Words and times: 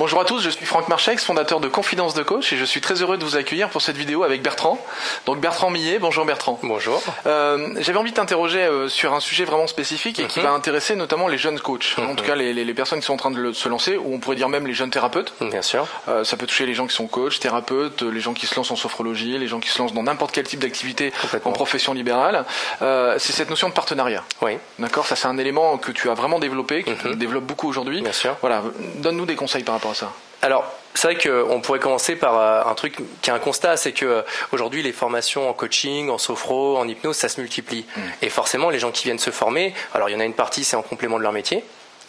Bonjour 0.00 0.20
à 0.20 0.24
tous, 0.24 0.40
je 0.42 0.50
suis 0.50 0.66
Franck 0.66 0.88
Marchex, 0.88 1.24
fondateur 1.24 1.60
de 1.60 1.68
Confidence 1.68 2.14
de 2.14 2.24
Coach 2.24 2.52
et 2.52 2.56
je 2.56 2.64
suis 2.64 2.80
très 2.80 3.00
heureux 3.00 3.16
de 3.16 3.24
vous 3.24 3.36
accueillir 3.36 3.68
pour 3.68 3.80
cette 3.80 3.96
vidéo 3.96 4.24
avec 4.24 4.42
Bertrand. 4.42 4.84
Donc 5.24 5.38
Bertrand 5.38 5.70
Millet, 5.70 6.00
bonjour 6.00 6.24
Bertrand. 6.24 6.58
Bonjour. 6.64 7.00
Euh, 7.26 7.68
J'avais 7.78 7.98
envie 7.98 8.10
de 8.10 8.16
t'interroger 8.16 8.58
euh, 8.64 8.88
sur 8.88 9.14
un 9.14 9.20
sujet 9.20 9.44
vraiment 9.44 9.68
spécifique 9.68 10.18
et 10.18 10.24
qui 10.26 10.40
Mhm. 10.40 10.46
va 10.46 10.50
intéresser 10.50 10.96
notamment 10.96 11.28
les 11.28 11.38
jeunes 11.38 11.60
coachs, 11.60 11.94
en 11.98 12.16
tout 12.16 12.24
cas 12.24 12.34
les, 12.34 12.52
les- 12.52 12.64
les 12.64 12.74
personnes 12.74 12.98
qui 12.98 13.06
sont 13.06 13.12
en 13.12 13.18
train 13.18 13.30
de 13.30 13.38
le- 13.38 13.52
se 13.52 13.68
lancer, 13.68 13.96
ou 13.96 14.12
on 14.12 14.18
pourrait 14.18 14.34
dire 14.34 14.48
même 14.48 14.66
les 14.66 14.74
jeunes 14.74 14.90
thérapeutes. 14.90 15.32
Bien 15.40 15.62
sûr. 15.62 15.86
Euh, 16.08 16.24
ça 16.24 16.36
peut 16.36 16.46
toucher 16.48 16.66
les 16.66 16.74
gens 16.74 16.88
qui 16.88 16.94
sont 16.96 17.06
coachs, 17.06 17.38
thérapeutes, 17.38 18.02
les 18.02 18.20
gens 18.20 18.34
qui 18.34 18.46
se 18.48 18.56
lancent 18.56 18.72
en 18.72 18.76
sophrologie, 18.76 19.38
les 19.38 19.46
gens 19.46 19.60
qui 19.60 19.68
se 19.68 19.78
lancent 19.78 19.94
dans 19.94 20.02
n'importe 20.02 20.32
quel 20.32 20.44
type 20.44 20.58
d'activité 20.58 21.12
en 21.44 21.52
profession 21.52 21.94
libérale. 21.94 22.44
C'est 22.80 23.32
cette 23.32 23.48
notion 23.50 23.68
de 23.68 23.74
partenariat. 23.74 24.24
Oui. 24.42 24.58
D'accord, 24.80 25.06
ça 25.06 25.14
c'est 25.14 25.28
un 25.28 25.38
élément 25.38 25.78
que 25.78 25.92
tu 25.92 26.10
as 26.10 26.14
vraiment 26.14 26.40
développé, 26.40 26.82
que 26.82 26.90
tu 26.90 27.08
Mhm. 27.10 27.14
développes 27.14 27.44
beaucoup 27.44 27.68
aujourd'hui. 27.68 28.02
Bien 28.02 28.12
sûr. 28.12 28.36
Voilà, 28.40 28.64
donne-nous 28.96 29.26
des 29.26 29.36
conseils 29.36 29.62
par 29.62 29.76
rapport 29.76 29.83
à 29.90 29.94
ça. 29.94 30.12
Alors, 30.42 30.64
c'est 30.94 31.12
vrai 31.12 31.16
qu'on 31.16 31.60
pourrait 31.60 31.80
commencer 31.80 32.16
par 32.16 32.38
euh, 32.38 32.70
un 32.70 32.74
truc 32.74 32.96
qui 33.22 33.30
est 33.30 33.32
un 33.32 33.38
constat, 33.38 33.76
c'est 33.76 33.92
que 33.92 34.04
euh, 34.04 34.22
aujourd'hui 34.52 34.82
les 34.82 34.92
formations 34.92 35.48
en 35.48 35.52
coaching, 35.54 36.10
en 36.10 36.18
sophro, 36.18 36.76
en 36.76 36.86
hypnose, 36.86 37.16
ça 37.16 37.28
se 37.28 37.40
multiplie. 37.40 37.86
Et 38.22 38.28
forcément, 38.28 38.70
les 38.70 38.78
gens 38.78 38.92
qui 38.92 39.04
viennent 39.04 39.18
se 39.18 39.30
former, 39.30 39.74
alors 39.94 40.10
il 40.10 40.12
y 40.12 40.16
en 40.16 40.20
a 40.20 40.24
une 40.24 40.34
partie, 40.34 40.62
c'est 40.62 40.76
en 40.76 40.82
complément 40.82 41.18
de 41.18 41.22
leur 41.22 41.32
métier, 41.32 41.64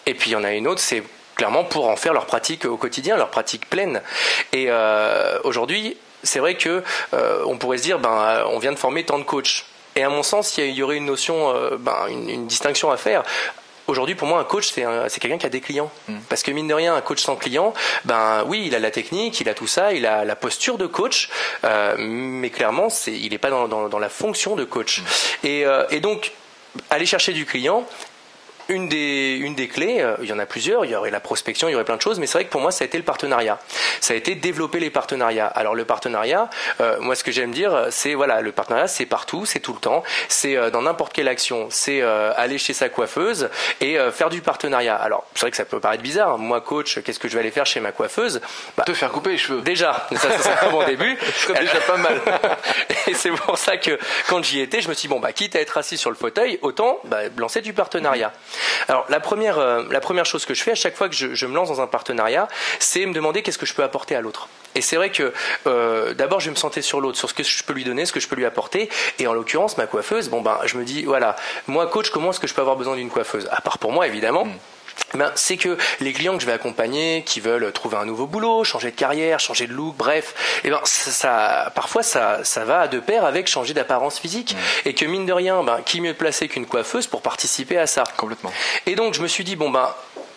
et 0.05 0.13
puis 0.13 0.31
il 0.31 0.33
y 0.33 0.35
en 0.35 0.43
a 0.43 0.51
une 0.51 0.67
autre, 0.67 0.81
c'est 0.81 1.01
clairement 1.35 1.63
pour 1.63 1.87
en 1.87 1.95
faire 1.95 2.13
leur 2.13 2.25
pratique 2.25 2.65
au 2.65 2.77
quotidien, 2.77 3.17
leur 3.17 3.29
pratique 3.29 3.69
pleine. 3.69 4.01
Et 4.53 4.65
euh, 4.67 5.39
aujourd'hui, 5.43 5.97
c'est 6.23 6.39
vrai 6.39 6.55
que 6.55 6.83
euh, 7.13 7.43
on 7.45 7.57
pourrait 7.57 7.77
se 7.77 7.83
dire, 7.83 7.99
ben, 7.99 8.43
on 8.49 8.59
vient 8.59 8.71
de 8.71 8.79
former 8.79 9.03
tant 9.05 9.17
de 9.17 9.23
coachs. 9.23 9.65
Et 9.95 10.03
à 10.03 10.09
mon 10.09 10.23
sens, 10.23 10.57
il 10.57 10.71
y, 10.71 10.83
aurait 10.83 10.97
une 10.97 11.05
notion, 11.05 11.53
ben, 11.79 12.07
une, 12.09 12.29
une 12.29 12.47
distinction 12.47 12.91
à 12.91 12.97
faire. 12.97 13.23
Aujourd'hui, 13.87 14.15
pour 14.15 14.27
moi, 14.27 14.39
un 14.39 14.43
coach, 14.43 14.71
c'est 14.71 14.83
un- 14.83 15.07
c'est 15.09 15.19
quelqu'un 15.19 15.37
qui 15.37 15.45
a 15.45 15.49
des 15.49 15.61
clients. 15.61 15.91
Parce 16.29 16.41
que 16.41 16.51
mine 16.51 16.67
de 16.67 16.73
rien, 16.73 16.95
un 16.95 17.01
coach 17.01 17.21
sans 17.21 17.35
client, 17.35 17.73
ben 18.05 18.43
oui, 18.47 18.63
il 18.65 18.73
a 18.75 18.79
la 18.79 18.89
technique, 18.91 19.39
il 19.41 19.47
a 19.49 19.53
tout 19.53 19.67
ça, 19.67 19.93
il 19.93 20.05
a 20.07 20.25
la 20.25 20.35
posture 20.35 20.77
de 20.77 20.87
coach, 20.87 21.29
euh, 21.63 21.95
mais 21.97 22.49
clairement, 22.49 22.89
c'est, 22.89 23.13
il 23.13 23.29
n'est 23.31 23.37
pas 23.37 23.49
dans, 23.51 23.67
dans, 23.67 23.87
dans 23.89 23.99
la 23.99 24.09
fonction 24.09 24.55
de 24.55 24.63
coach. 24.63 25.03
Et, 25.43 25.65
euh, 25.65 25.85
et 25.91 25.99
donc, 25.99 26.31
aller 26.89 27.05
chercher 27.05 27.31
du 27.33 27.45
client, 27.45 27.85
une 28.69 28.89
des, 28.89 29.37
une 29.39 29.55
des 29.55 29.67
clés, 29.67 30.01
euh, 30.01 30.15
il 30.21 30.29
y 30.29 30.33
en 30.33 30.39
a 30.39 30.45
plusieurs, 30.45 30.85
il 30.85 30.91
y 30.91 30.95
aurait 30.95 31.11
la 31.11 31.19
prospection, 31.19 31.67
il 31.67 31.71
y 31.71 31.75
aurait 31.75 31.85
plein 31.85 31.97
de 31.97 32.01
choses, 32.01 32.19
mais 32.19 32.27
c'est 32.27 32.37
vrai 32.37 32.45
que 32.45 32.51
pour 32.51 32.61
moi, 32.61 32.71
ça 32.71 32.83
a 32.83 32.87
été 32.87 32.97
le 32.97 33.03
partenariat. 33.03 33.59
Ça 34.01 34.13
a 34.13 34.17
été 34.17 34.35
développer 34.35 34.79
les 34.79 34.89
partenariats. 34.89 35.47
Alors 35.47 35.75
le 35.75 35.85
partenariat, 35.85 36.49
euh, 36.81 36.99
moi 36.99 37.15
ce 37.15 37.23
que 37.23 37.31
j'aime 37.31 37.51
dire, 37.51 37.87
c'est 37.89 38.13
voilà, 38.13 38.41
le 38.41 38.51
partenariat, 38.51 38.87
c'est 38.87 39.05
partout, 39.05 39.45
c'est 39.45 39.59
tout 39.59 39.73
le 39.73 39.79
temps, 39.79 40.03
c'est 40.29 40.55
euh, 40.55 40.69
dans 40.69 40.81
n'importe 40.81 41.13
quelle 41.13 41.27
action, 41.27 41.67
c'est 41.69 42.01
euh, 42.01 42.31
aller 42.35 42.57
chez 42.57 42.73
sa 42.73 42.89
coiffeuse 42.89 43.49
et 43.81 43.97
euh, 43.97 44.11
faire 44.11 44.29
du 44.29 44.41
partenariat. 44.41 44.95
Alors 44.95 45.25
c'est 45.33 45.41
vrai 45.41 45.51
que 45.51 45.57
ça 45.57 45.65
peut 45.65 45.79
paraître 45.79 46.03
bizarre. 46.03 46.37
Moi 46.37 46.61
coach, 46.61 46.99
qu'est-ce 47.01 47.19
que 47.19 47.27
je 47.27 47.33
vais 47.33 47.39
aller 47.41 47.51
faire 47.51 47.65
chez 47.65 47.79
ma 47.79 47.91
coiffeuse? 47.91 48.41
Bah, 48.77 48.83
Te 48.85 48.93
faire 48.93 49.11
couper 49.11 49.31
les 49.31 49.37
cheveux. 49.37 49.61
Déjà, 49.61 50.07
ça, 50.11 50.17
ça, 50.17 50.37
c'est 50.39 50.67
un 50.67 50.71
bon 50.71 50.83
début. 50.85 51.17
C'est 51.45 51.59
déjà 51.59 51.79
pas 51.81 51.97
mal. 51.97 52.19
Et 53.07 53.13
c'est 53.13 53.31
pour 53.31 53.57
ça 53.57 53.77
que 53.77 53.97
quand 54.27 54.43
j'y 54.43 54.61
étais, 54.61 54.81
je 54.81 54.89
me 54.89 54.93
suis 54.93 55.07
dit, 55.07 55.13
bon, 55.13 55.19
bah, 55.19 55.33
quitte 55.33 55.55
à 55.55 55.61
être 55.61 55.77
assis 55.77 55.97
sur 55.97 56.09
le 56.09 56.15
fauteuil, 56.15 56.59
autant 56.61 56.99
bah, 57.05 57.19
lancer 57.37 57.61
du 57.61 57.73
partenariat. 57.73 58.31
Alors, 58.87 59.05
la 59.09 59.19
première, 59.19 59.59
euh, 59.59 59.83
la 59.89 59.99
première 59.99 60.25
chose 60.25 60.45
que 60.45 60.53
je 60.53 60.63
fais 60.63 60.71
à 60.71 60.75
chaque 60.75 60.95
fois 60.95 61.09
que 61.09 61.15
je, 61.15 61.45
me 61.45 61.53
lance 61.53 61.69
dans 61.69 61.81
un 61.81 61.87
partenariat, 61.87 62.47
c'est 62.79 63.05
me 63.05 63.13
demander 63.13 63.41
qu'est-ce 63.41 63.57
que 63.57 63.65
je 63.65 63.73
peux 63.73 63.83
apporter 63.83 64.15
à 64.15 64.21
l'autre. 64.21 64.47
Et 64.75 64.81
c'est 64.81 64.95
vrai 64.97 65.09
que 65.09 65.33
euh, 65.67 66.13
d'abord, 66.13 66.39
je 66.39 66.45
vais 66.45 66.51
me 66.51 66.57
sentir 66.57 66.83
sur 66.83 66.99
l'autre, 66.99 67.17
sur 67.17 67.29
ce 67.29 67.33
que 67.33 67.43
je 67.43 67.63
peux 67.63 67.73
lui 67.73 67.83
donner, 67.83 68.05
ce 68.05 68.11
que 68.11 68.19
je 68.19 68.27
peux 68.27 68.35
lui 68.35 68.45
apporter. 68.45 68.89
Et 69.19 69.27
en 69.27 69.33
l'occurrence, 69.33 69.77
ma 69.77 69.87
coiffeuse, 69.87 70.29
bon, 70.29 70.41
ben, 70.41 70.59
je 70.65 70.77
me 70.77 70.83
dis, 70.83 71.03
voilà, 71.03 71.35
moi, 71.67 71.87
coach, 71.87 72.09
comment 72.09 72.31
est-ce 72.31 72.39
que 72.39 72.47
je 72.47 72.53
peux 72.53 72.61
avoir 72.61 72.75
besoin 72.75 72.95
d'une 72.95 73.09
coiffeuse? 73.09 73.47
À 73.51 73.61
part 73.61 73.77
pour 73.77 73.91
moi, 73.91 74.07
évidemment. 74.07 74.47
Ben, 75.13 75.31
c'est 75.35 75.55
que 75.57 75.77
les 76.01 76.11
clients 76.13 76.35
que 76.35 76.41
je 76.41 76.45
vais 76.45 76.51
accompagner, 76.53 77.23
qui 77.25 77.39
veulent 77.39 77.71
trouver 77.71 77.97
un 77.97 78.05
nouveau 78.05 78.27
boulot, 78.27 78.63
changer 78.63 78.91
de 78.91 78.95
carrière, 78.95 79.39
changer 79.39 79.65
de 79.67 79.73
look, 79.73 79.95
bref, 79.95 80.33
eh 80.63 80.69
ben 80.69 80.79
ça, 80.83 81.11
ça- 81.11 81.71
parfois 81.73 82.03
ça, 82.03 82.43
ça 82.43 82.65
va 82.65 82.87
de 82.87 82.99
pair 82.99 83.23
avec 83.23 83.47
changer 83.47 83.73
d'apparence 83.73 84.19
physique, 84.19 84.55
et 84.83 84.93
que 84.93 85.05
mine 85.05 85.25
de 85.25 85.31
rien, 85.33 85.63
ben 85.63 85.79
qui 85.85 86.01
mieux 86.01 86.13
placé 86.13 86.47
qu'une 86.49 86.65
coiffeuse 86.65 87.07
pour 87.07 87.21
participer 87.21 87.77
à 87.77 87.87
ça? 87.87 88.03
Complètement. 88.17 88.51
Et 88.85 88.95
donc 88.95 89.13
je 89.13 89.21
me 89.21 89.27
suis 89.27 89.43
dit 89.43 89.55
bon 89.55 89.69
ben 89.69 89.89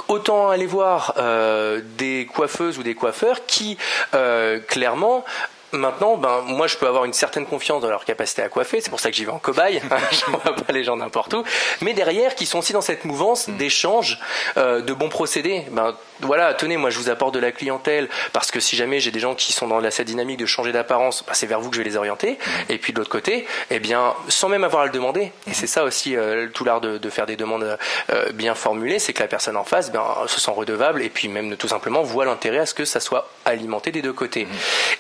autant 0.07 0.49
aller 0.49 0.67
voir 0.67 1.15
euh, 1.19 1.81
des 1.97 2.29
coiffeuses 2.33 2.79
ou 2.79 2.83
des 2.83 2.95
coiffeurs 2.95 3.47
qui 3.47 3.77
euh, 4.15 4.59
clairement 4.61 5.25
Maintenant, 5.73 6.17
ben 6.17 6.43
moi 6.47 6.67
je 6.67 6.77
peux 6.77 6.87
avoir 6.87 7.05
une 7.05 7.13
certaine 7.13 7.45
confiance 7.45 7.83
dans 7.83 7.91
leur 7.91 8.05
capacité 8.05 8.43
à 8.43 8.49
coiffer, 8.49 8.81
c'est 8.81 8.91
pour 8.91 9.01
ça 9.01 9.11
que 9.11 9.17
j'y 9.17 9.25
vais 9.25 9.33
en 9.33 9.39
cobaye. 9.39 9.83
je 10.11 10.31
vois 10.31 10.55
pas 10.55 10.73
les 10.73 10.85
gens 10.85 10.97
n'importe 10.97 11.35
où, 11.35 11.45
mais 11.83 11.93
derrière 11.93 12.35
qui 12.35 12.47
sont 12.47 12.61
aussi 12.61 12.73
dans 12.73 12.81
cette 12.81 13.05
mouvance 13.05 13.49
d'échange, 13.51 14.19
euh, 14.57 14.81
de 14.81 14.93
bons 14.95 15.11
procédés. 15.11 15.65
Ben 15.73 15.95
voilà, 16.21 16.55
tenez, 16.55 16.77
moi 16.77 16.91
je 16.91 16.99
vous 16.99 17.11
apporte 17.11 17.35
de 17.35 17.39
la 17.39 17.53
clientèle 17.53 18.09
parce 18.33 18.51
que 18.51 18.61
si 18.61 18.77
jamais 18.77 19.01
j'ai 19.01 19.11
des 19.11 19.21
gens 19.21 19.35
qui 19.35 19.53
sont 19.53 19.67
dans 19.69 19.79
la- 19.81 19.91
cette 19.91 20.07
dynamique 20.07 20.39
de 20.39 20.47
changer 20.47 20.73
d'apparence, 20.73 21.25
ben, 21.27 21.33
c'est 21.35 21.47
vers 21.47 21.61
vous 21.61 21.71
que 21.71 21.77
je 21.77 21.83
vais 21.83 21.89
les 21.89 21.97
orienter. 21.97 22.39
Et 22.69 22.79
puis 22.79 22.93
de 22.93 22.99
l'autre 22.99 23.11
côté, 23.11 23.47
eh 23.71 23.79
bien 23.81 24.15
sans 24.29 24.49
même 24.49 24.65
avoir 24.65 24.83
à 24.83 24.87
le 24.87 24.93
demander. 24.93 25.33
Et 25.47 25.55
c'est 25.55 25.67
ça 25.67 25.85
aussi 25.85 26.17
euh, 26.17 26.49
tout 26.53 26.65
l'art 26.65 26.81
de, 26.81 26.99
de 26.99 27.11
faire 27.11 27.27
des 27.27 27.37
demandes 27.37 27.79
euh, 28.11 28.33
bien 28.33 28.55
formulées, 28.55 28.99
c'est 28.99 29.13
que 29.13 29.23
la 29.23 29.29
personne 29.29 29.57
en 29.57 29.65
face 29.65 29.91
ben, 29.93 30.05
se 30.27 30.41
sent 30.41 30.51
redevable 30.51 31.03
et 31.03 31.09
puis 31.11 31.29
même 31.29 31.57
tout 31.57 31.69
simplement 31.69 32.03
voit 32.03 32.25
l'intérêt 32.25 32.59
à 32.59 32.67
ce 32.67 32.75
que 32.75 32.85
ça 32.85 33.01
soit 33.01 33.29
alimenté 33.45 33.91
des 33.93 34.03
deux 34.03 34.13
côtés. 34.13 34.47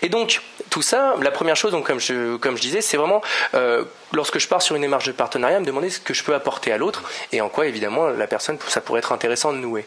Et 0.02 0.08
donc 0.08 0.40
tout 0.70 0.82
ça, 0.82 1.14
la 1.20 1.30
première 1.30 1.56
chose, 1.56 1.72
donc 1.72 1.86
comme 1.86 2.00
je 2.00 2.36
comme 2.36 2.56
je 2.56 2.62
disais, 2.62 2.80
c'est 2.80 2.96
vraiment 2.96 3.22
euh, 3.54 3.84
lorsque 4.12 4.38
je 4.38 4.46
pars 4.48 4.62
sur 4.62 4.76
une 4.76 4.82
démarche 4.82 5.06
de 5.06 5.12
partenariat, 5.12 5.58
me 5.60 5.64
demander 5.66 5.90
ce 5.90 6.00
que 6.00 6.14
je 6.14 6.22
peux 6.22 6.34
apporter 6.34 6.72
à 6.72 6.78
l'autre 6.78 7.02
et 7.32 7.40
en 7.40 7.48
quoi 7.48 7.66
évidemment 7.66 8.06
la 8.08 8.26
personne 8.26 8.58
ça 8.68 8.80
pourrait 8.80 8.98
être 9.00 9.12
intéressant 9.12 9.52
de 9.52 9.58
nouer. 9.58 9.86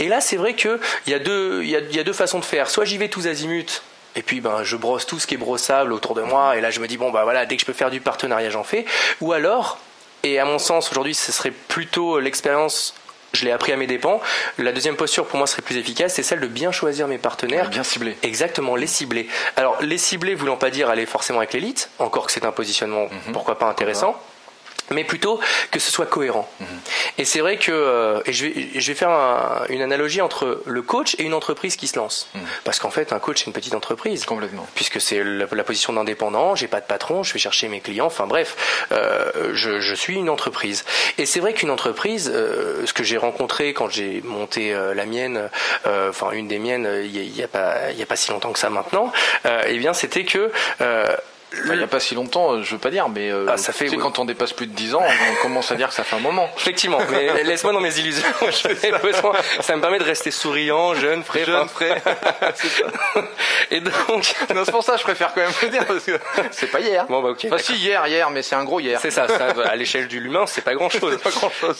Et 0.00 0.08
là, 0.08 0.20
c'est 0.20 0.36
vrai 0.36 0.54
que 0.54 0.57
il 0.66 1.12
y 1.12 1.14
a 1.14 1.18
deux 1.18 1.62
il 1.62 1.70
y 1.70 1.76
a, 1.76 1.80
il 1.80 1.94
y 1.94 2.00
a 2.00 2.04
deux 2.04 2.12
façons 2.12 2.38
de 2.38 2.44
faire. 2.44 2.70
Soit 2.70 2.84
j'y 2.84 2.98
vais 2.98 3.08
tous 3.08 3.26
azimuts. 3.26 3.82
Et 4.16 4.22
puis 4.22 4.40
ben 4.40 4.64
je 4.64 4.76
brosse 4.76 5.06
tout 5.06 5.18
ce 5.18 5.26
qui 5.26 5.34
est 5.34 5.38
brossable 5.38 5.92
autour 5.92 6.14
de 6.14 6.22
moi 6.22 6.56
et 6.56 6.60
là 6.60 6.70
je 6.70 6.80
me 6.80 6.88
dis 6.88 6.96
bon 6.96 7.10
bah 7.10 7.22
voilà 7.24 7.46
dès 7.46 7.56
que 7.56 7.60
je 7.60 7.66
peux 7.66 7.72
faire 7.72 7.90
du 7.90 8.00
partenariat 8.00 8.50
j'en 8.50 8.64
fais 8.64 8.84
ou 9.20 9.32
alors 9.32 9.78
et 10.24 10.40
à 10.40 10.44
mon 10.44 10.58
sens 10.58 10.90
aujourd'hui 10.90 11.14
ce 11.14 11.30
serait 11.30 11.52
plutôt 11.52 12.18
l'expérience 12.18 12.94
je 13.32 13.44
l'ai 13.44 13.50
appris 13.50 13.72
à 13.72 13.76
mes 13.76 13.86
dépens. 13.86 14.20
La 14.58 14.72
deuxième 14.72 14.96
posture 14.96 15.26
pour 15.26 15.38
moi 15.38 15.46
serait 15.46 15.62
plus 15.62 15.76
efficace, 15.76 16.14
c'est 16.14 16.22
celle 16.22 16.40
de 16.40 16.46
bien 16.46 16.72
choisir 16.72 17.08
mes 17.08 17.18
partenaires. 17.18 17.68
Bien 17.68 17.84
ciblé. 17.84 18.16
Exactement, 18.22 18.74
les 18.74 18.86
cibler. 18.86 19.28
Alors, 19.56 19.76
les 19.82 19.98
cibler 19.98 20.34
voulant 20.34 20.56
pas 20.56 20.70
dire 20.70 20.88
aller 20.88 21.06
forcément 21.06 21.38
avec 21.38 21.52
l'élite, 21.52 21.90
encore 21.98 22.26
que 22.26 22.32
c'est 22.32 22.44
un 22.44 22.52
positionnement 22.52 23.08
pourquoi 23.32 23.58
pas 23.58 23.66
intéressant, 23.66 24.18
mais 24.90 25.04
plutôt 25.04 25.40
que 25.70 25.78
ce 25.78 25.90
soit 25.90 26.06
cohérent. 26.06 26.48
Et 27.18 27.24
c'est 27.24 27.40
vrai 27.40 27.56
que, 27.58 27.72
euh, 27.72 28.20
et 28.26 28.32
je 28.32 28.46
vais, 28.46 28.68
je 28.74 28.86
vais 28.92 28.94
faire 28.94 29.10
un- 29.10 29.64
une 29.68 29.82
analogie 29.82 30.20
entre 30.20 30.62
le 30.64 30.82
coach 30.82 31.14
et 31.18 31.22
une 31.24 31.34
entreprise 31.34 31.76
qui 31.76 31.86
se 31.88 31.96
lance. 31.98 32.28
Parce 32.64 32.78
qu'en 32.78 32.90
fait, 32.90 33.12
un 33.12 33.18
coach, 33.18 33.40
c'est 33.40 33.46
une 33.46 33.52
petite 33.52 33.74
entreprise 33.74 34.24
Complètement. 34.24 34.66
puisque 34.74 35.00
c'est 35.00 35.22
la, 35.24 35.46
la 35.50 35.64
position 35.64 35.92
d'indépendant, 35.92 36.54
j'ai 36.54 36.68
pas 36.68 36.80
de 36.80 36.86
patron, 36.86 37.22
je 37.22 37.32
vais 37.32 37.38
chercher 37.38 37.68
mes 37.68 37.80
clients, 37.80 38.06
enfin 38.06 38.26
bref, 38.26 38.86
euh, 38.92 39.50
je, 39.54 39.80
je 39.80 39.94
suis 39.94 40.14
une 40.16 40.30
entreprise. 40.30 40.84
Et 41.18 41.26
c'est 41.26 41.40
vrai 41.40 41.52
qu'une 41.54 41.70
entreprise, 41.70 42.30
euh, 42.34 42.86
ce 42.86 42.92
que 42.92 43.02
j'ai 43.04 43.16
rencontré 43.16 43.72
quand 43.74 43.88
j'ai 43.90 44.20
monté 44.24 44.72
euh, 44.74 44.94
la 44.94 45.06
mienne, 45.06 45.50
euh, 45.86 46.10
enfin 46.10 46.30
une 46.32 46.48
des 46.48 46.58
miennes, 46.58 46.86
euh, 46.86 47.04
il 47.04 47.16
y, 47.16 47.20
a- 47.20 47.40
y 47.40 47.42
a 47.42 47.48
pas, 47.48 47.90
y 47.92 48.02
a 48.02 48.06
pas 48.06 48.16
si 48.16 48.30
longtemps 48.30 48.52
que 48.52 48.58
ça 48.58 48.70
maintenant, 48.70 49.12
euh, 49.46 49.62
eh 49.66 49.78
bien 49.78 49.92
c'était 49.92 50.24
que 50.24 50.50
euh, 50.80 51.16
Il 51.52 51.72
n'y 51.78 51.82
a 51.82 51.86
pas 51.86 52.00
si 52.00 52.14
longtemps, 52.14 52.52
euh, 52.54 52.62
je 52.62 52.72
veux 52.72 52.78
pas 52.78 52.90
dire, 52.90 53.08
mais 53.08 53.30
euh, 53.30 53.46
Ah, 53.48 53.56
ça 53.56 53.72
fait- 53.72 53.84
tu 53.86 53.90
sais, 53.92 53.96
oui. 53.96 54.02
quand 54.02 54.18
on 54.18 54.24
dépasse 54.24 54.52
plus 54.52 54.66
de 54.66 54.72
10 54.74 54.94
ans, 54.94 55.02
on 55.02 55.42
commence 55.42 55.70
à 55.72 55.76
dire 55.76 55.88
que 55.88 55.94
ça 55.94 56.04
fait 56.04 56.16
un 56.16 56.20
moment. 56.20 56.48
Effectivement, 56.58 56.98
mais 57.10 57.42
laisse-moi 57.44 57.72
dans 57.72 57.80
mes 57.80 57.98
illusions. 57.98 58.26
Besoin- 59.02 59.32
ça 59.60 59.76
me 59.76 59.80
permet 59.80 59.98
de 59.98 60.04
rester 60.04 60.30
souriant, 60.30 60.94
jeune, 60.94 61.22
frais, 61.24 61.44
Jeune, 61.46 61.68
frais. 61.68 62.02
Et 63.70 63.80
donc, 63.80 64.34
Non, 64.54 64.62
c'est 64.64 64.70
pour 64.72 64.82
ça 64.82 64.92
que 64.94 64.98
je 64.98 65.04
préfère 65.04 65.32
quand 65.34 65.40
même 65.40 65.52
le 65.62 65.68
dire, 65.68 65.86
parce 65.86 66.04
que 66.04 66.18
c'est 66.50 66.70
pas 66.70 66.80
hier. 66.80 67.06
bon 67.08 67.22
bah 67.22 67.30
ok. 67.30 67.46
Enfin, 67.46 67.58
si, 67.58 67.74
hier, 67.76 68.06
hier, 68.06 68.30
mais 68.30 68.42
c'est 68.42 68.54
un 68.56 68.64
gros 68.64 68.80
hier. 68.80 68.98
C'est 69.00 69.10
ça, 69.10 69.26
ça, 69.28 69.46
à 69.64 69.76
l'échelle 69.76 70.08
de 70.08 70.16
l'humain, 70.18 70.44
c'est 70.46 70.62
pas 70.62 70.74
grand 70.74 70.88
grand-chose. 70.88 71.18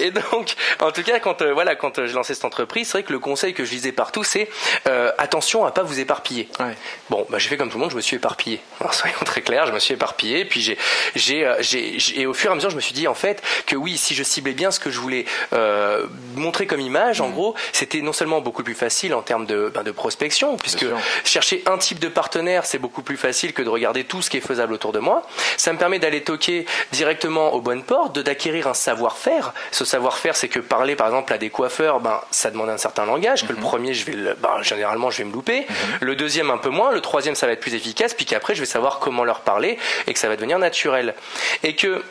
Et 0.01 0.11
donc, 0.11 0.55
en 0.81 0.91
tout 0.93 1.03
cas, 1.03 1.19
quand 1.21 1.43
euh, 1.43 1.53
voilà, 1.53 1.77
quand 1.77 1.99
euh, 1.99 2.07
j'ai 2.07 2.15
lancé 2.15 2.35
cette 2.35 2.45
entreprise, 2.45 2.89
c'est 2.89 2.93
vrai 2.99 3.03
que 3.03 3.13
le 3.13 3.19
conseil 3.19 3.55
que 3.55 3.65
je 3.65 3.71
disais 3.71 3.93
partout, 3.93 4.25
c'est 4.25 4.49
euh, 4.87 5.11
attention 5.19 5.65
à 5.65 5.71
pas 5.71 5.83
vous 5.83 5.99
éparpiller. 6.01 6.49
Ouais. 6.61 6.77
Bon, 7.11 7.27
bah, 7.31 7.39
j'ai 7.39 7.49
fait 7.49 7.57
comme 7.57 7.69
tout 7.71 7.77
le 7.79 7.83
monde, 7.83 7.91
je 7.91 7.97
me 7.97 8.01
suis 8.01 8.17
éparpillé. 8.17 8.61
Alors, 8.81 8.95
soyons 8.95 9.17
très 9.25 9.41
clairs, 9.41 9.58
je 9.67 9.73
me 9.73 9.79
suis 9.79 9.95
éparpillé, 9.95 10.45
puis 10.45 10.61
j'ai, 10.61 10.79
j'ai, 11.15 11.47
euh, 11.47 11.55
j'ai, 11.61 11.99
j'ai- 11.99 12.21
et 12.21 12.27
au 12.27 12.35
fur 12.35 12.51
et 12.51 12.53
à 12.53 12.57
mesure, 12.57 12.71
je 12.71 12.77
me 12.77 12.81
suis 12.81 12.95
dit 12.95 13.09
en 13.09 13.15
fait 13.15 13.43
que 13.67 13.77
oui, 13.77 13.97
si 13.99 14.15
je 14.15 14.23
ciblais 14.23 14.53
bien 14.53 14.71
ce 14.71 14.81
que 14.81 14.91
je 14.91 14.99
voulais 15.01 15.25
euh, 15.53 16.07
montrer 16.35 16.67
comme 16.67 16.81
image, 16.81 17.21
Mm. 17.21 17.25
en 17.25 17.31
gros, 17.31 17.55
c'était 17.73 18.01
non 18.01 18.13
seulement 18.13 18.41
beaucoup 18.41 18.63
plus 18.63 18.75
facile 18.75 19.15
en 19.15 19.23
termes 19.23 19.47
de, 19.47 19.71
ben, 19.75 19.83
de 19.83 19.91
prospection, 19.91 20.57
puisque 20.57 20.87
chercher 21.25 21.63
un 21.67 21.79
type 21.79 21.99
de 21.99 22.09
partenaire, 22.09 22.67
c'est 22.67 22.79
beaucoup 22.79 23.03
plus 23.03 23.17
facile 23.17 23.53
que 23.53 23.63
de 23.63 23.69
regarder 23.69 24.05
tout 24.05 24.23
ce 24.23 24.31
qui 24.31 24.37
est 24.37 24.41
faisable 24.47 24.73
autour 24.73 24.93
de 24.93 24.99
moi. 24.99 25.23
Ça 25.57 25.73
me 25.73 25.79
permet 25.79 25.99
d'aller 25.99 26.23
toquer 26.23 26.67
directement 26.93 27.55
aux 27.55 27.61
bonnes 27.61 27.83
portes, 27.83 28.15
de 28.15 28.23
d'acquérir 28.23 28.67
un 28.67 28.75
savoir-faire. 28.75 29.53
Ce 29.71 29.85
savoir-faire, 29.85 30.37
c'est 30.37 30.49
que 30.49 30.61
parler, 30.61 30.97
par 30.97 31.07
exemple, 31.07 31.33
à 31.33 31.39
des 31.39 31.51
coiffeurs, 31.51 32.01
ben, 32.01 32.21
ça 32.31 32.51
demande 32.51 32.69
un 32.71 32.77
certain 32.79 33.05
langage. 33.07 33.47
Que 33.47 33.53
le 33.53 33.59
premier, 33.61 33.95
je 33.95 34.05
vais, 34.05 34.13
le- 34.13 34.35
ben, 34.35 34.63
généralement, 34.63 35.11
je 35.11 35.19
vais 35.19 35.25
me 35.25 35.33
louper. 35.33 35.67
Le 36.01 36.17
deuxième, 36.17 36.51
un 36.51 36.59
peu 36.59 36.71
moins. 36.71 36.93
Le 36.93 37.01
troisième, 37.01 37.35
ça 37.35 37.47
va 37.47 37.53
être 37.53 37.61
plus 37.61 37.75
efficace. 37.75 38.15
Puis 38.15 38.27
qu'après, 38.27 38.55
je 38.55 38.61
vais 38.61 38.67
savoir 38.67 38.99
comment 38.99 39.25
leur 39.25 39.41
parler 39.49 39.79
et 40.07 40.13
que 40.13 40.19
ça 40.19 40.29
va 40.29 40.37
devenir 40.37 40.59
naturel. 40.59 41.15
Et 41.63 41.75
que 41.75 42.05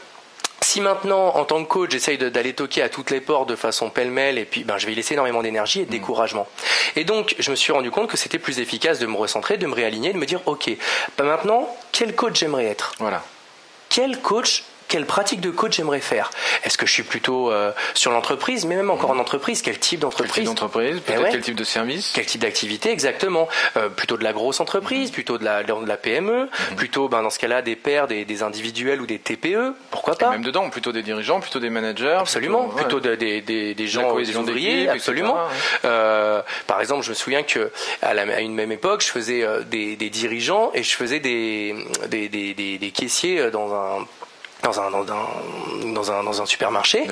si 0.62 0.82
maintenant, 0.82 1.36
en 1.36 1.46
tant 1.46 1.64
que 1.64 1.70
coach, 1.70 1.92
j'essaye 1.92 2.18
d'aller 2.18 2.54
toquer 2.54 2.82
à 2.82 2.90
toutes 2.90 3.12
les 3.12 3.22
portes 3.22 3.48
de 3.48 3.56
façon 3.56 3.92
pêle-mêle, 3.92 4.40
et 4.40 4.46
puis 4.46 4.64
ben, 4.64 4.80
je 4.80 4.88
vais 4.88 4.94
y 4.94 4.96
laisser 4.96 5.14
énormément 5.14 5.44
d'énergie 5.44 5.82
et 5.82 5.86
de 5.86 5.92
découragement. 5.92 6.48
Et 6.96 7.04
donc, 7.04 7.36
je 7.38 7.52
me 7.52 7.56
suis 7.56 7.72
rendu 7.72 7.92
compte 7.92 8.10
que 8.10 8.18
c'était 8.18 8.40
plus 8.40 8.60
efficace 8.60 8.98
de 8.98 9.06
me 9.06 9.16
recentrer, 9.16 9.58
de 9.58 9.68
me 9.68 9.76
réaligner, 9.76 10.14
de 10.14 10.18
me 10.18 10.26
dire, 10.26 10.42
ok, 10.48 10.72
ben 11.18 11.26
maintenant, 11.26 11.70
quel 11.92 12.16
coach 12.16 12.40
j'aimerais 12.40 12.66
être? 12.66 12.94
Voilà. 12.98 13.24
Quel 13.90 14.20
coach 14.20 14.64
quelle 14.88 15.06
pratique 15.06 15.42
de 15.42 15.50
coach 15.52 15.76
j'aimerais 15.78 16.00
faire 16.00 16.30
Est-ce 16.64 16.78
que 16.78 16.86
je 16.86 16.92
suis 16.92 17.04
plutôt 17.04 17.52
euh, 17.52 17.72
sur 17.94 18.12
l'entreprise, 18.12 18.66
mais 18.66 18.76
même 18.76 18.90
encore 18.90 19.12
en 19.12 19.20
entreprise 19.20 19.62
Quel 19.62 19.78
type 19.80 20.00
d'entreprise 20.02 20.32
Quel 20.34 20.44
type 20.46 20.50
d'entreprise 20.54 20.96
Eh 20.98 21.02
Peut-être 21.02 21.22
ouais. 21.24 21.30
quel 21.32 21.42
type 21.42 21.56
de 21.56 21.64
service 21.64 22.12
Quel 22.16 22.26
type 22.26 22.42
d'activité 22.42 22.90
exactement 22.92 23.48
Euh, 23.76 23.90
Plutôt 23.90 24.18
de 24.18 24.24
la 24.24 24.34
grosse 24.34 24.60
entreprise, 24.60 25.12
plutôt 25.12 25.38
de 25.38 25.44
la, 25.46 25.64
de 25.64 25.74
la 25.86 25.98
PME, 25.98 26.50
plutôt 26.76 27.10
ben, 27.10 27.22
dans 27.24 27.30
ce 27.30 27.40
cas-là 27.40 27.62
des 27.62 27.76
pairs, 27.76 28.08
des, 28.08 28.26
des 28.26 28.44
individuels 28.44 29.02
ou 29.02 29.06
des 29.06 29.20
TPE, 29.20 29.74
pourquoi 29.92 30.14
Et 30.14 30.18
pas 30.18 30.30
même 30.32 30.44
dedans, 30.44 30.70
plutôt 30.70 30.92
des 30.92 31.04
dirigeants, 31.04 31.40
plutôt 31.40 31.60
des 31.60 31.70
managers. 31.70 32.18
Absolument, 32.20 32.68
plutôt, 32.70 33.00
plutôt 33.00 33.10
ouais. 33.10 33.16
de- 33.16 33.16
des, 33.16 33.42
des, 33.42 33.74
des 33.74 33.88
gens, 33.88 34.16
des 34.16 34.36
ouvriers, 34.38 34.88
absolument. 34.90 35.38
etc., 35.48 35.80
Euh, 35.86 36.42
par 36.68 36.80
exemple, 36.82 37.04
je 37.04 37.10
me 37.10 37.16
souviens 37.16 37.44
que 37.44 37.72
à, 38.02 38.14
la- 38.14 38.22
à 38.36 38.40
une 38.42 38.54
même 38.54 38.72
époque, 38.72 39.02
je 39.02 39.10
faisais 39.10 39.44
euh, 39.44 39.62
des, 39.64 39.96
des 39.96 40.10
dirigeants 40.10 40.72
et 40.74 40.84
je 40.84 40.96
faisais 40.96 41.20
des, 41.20 41.76
des, 42.08 42.30
des, 42.30 42.54
des- 42.54 42.78
des 42.78 42.92
caissiers 42.92 43.40
euh, 43.40 43.52
dans 43.52 43.74
un 43.74 44.06
dans 44.64 44.80
un 44.80 44.92
dans 44.92 45.06
un 45.12 45.94
dans 45.94 46.12
un, 46.12 46.24
dans 46.24 46.42
un 46.42 46.46
supermarché. 46.46 47.06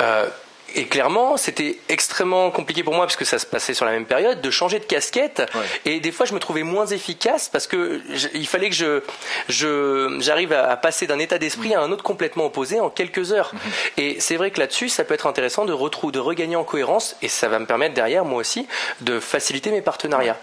Euh, 0.00 0.26
et 0.74 0.84
clairement, 0.86 1.38
c'était 1.38 1.78
extrêmement 1.88 2.50
compliqué 2.50 2.82
pour 2.82 2.92
moi 2.92 3.06
parce 3.06 3.16
que 3.16 3.24
ça 3.24 3.38
se 3.38 3.46
passait 3.46 3.72
sur 3.72 3.86
la 3.86 3.90
même 3.92 4.04
période 4.04 4.42
de 4.42 4.50
changer 4.50 4.78
de 4.78 4.84
casquette. 4.84 5.40
Ouais. 5.54 5.60
Et 5.86 5.98
des 6.00 6.12
fois, 6.12 6.26
je 6.26 6.34
me 6.34 6.38
trouvais 6.38 6.62
moins 6.62 6.84
efficace 6.84 7.48
parce 7.48 7.66
que 7.66 8.02
je- 8.12 8.28
il 8.34 8.46
fallait 8.46 8.68
que 8.68 8.74
je 8.74 9.00
je 9.48 10.18
j'arrive 10.20 10.52
à, 10.52 10.68
à 10.70 10.76
passer 10.76 11.06
d'un 11.06 11.18
état 11.18 11.38
d'esprit 11.38 11.74
à 11.74 11.80
un 11.80 11.90
autre 11.90 12.02
complètement 12.04 12.44
opposé 12.44 12.80
en 12.80 12.90
quelques 12.90 13.32
heures. 13.32 13.52
Mhm. 13.54 13.60
Et 13.96 14.20
c'est 14.20 14.36
vrai 14.36 14.50
que 14.50 14.60
là-dessus, 14.60 14.90
ça 14.90 15.04
peut 15.04 15.14
être 15.14 15.26
intéressant 15.26 15.64
de 15.64 15.72
retrouver, 15.72 16.12
de 16.12 16.18
regagner 16.18 16.56
en 16.56 16.64
cohérence 16.64 17.16
et 17.22 17.28
ça 17.28 17.48
va 17.48 17.58
me 17.58 17.66
permettre 17.66 17.94
derrière 17.94 18.26
moi 18.26 18.38
aussi 18.40 18.68
de 19.00 19.20
faciliter 19.20 19.70
mes 19.70 19.80
partenariats. 19.82 20.36